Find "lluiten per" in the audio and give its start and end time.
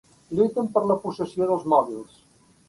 0.37-0.81